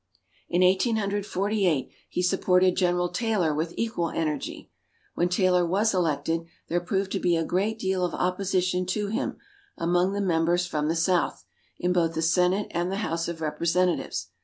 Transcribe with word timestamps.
In 0.49 0.63
Eighteen 0.63 0.95
Hundred 0.95 1.27
Forty 1.27 1.67
eight, 1.67 1.91
he 2.09 2.23
supported 2.23 2.75
General 2.75 3.09
Taylor 3.09 3.53
with 3.53 3.71
equal 3.77 4.09
energy. 4.09 4.71
When 5.13 5.29
Taylor 5.29 5.63
was 5.63 5.93
elected, 5.93 6.47
there 6.69 6.81
proved 6.81 7.11
to 7.11 7.19
be 7.19 7.35
a 7.35 7.45
great 7.45 7.77
deal 7.77 8.03
of 8.03 8.15
opposition 8.15 8.87
to 8.87 9.09
him 9.09 9.37
among 9.77 10.13
the 10.13 10.19
members 10.21 10.65
from 10.65 10.87
the 10.87 10.95
South, 10.95 11.45
in 11.77 11.93
both 11.93 12.15
the 12.15 12.23
Senate 12.23 12.65
and 12.71 12.91
the 12.91 12.95
House 13.05 13.27
of 13.27 13.41
Representatives. 13.41 14.29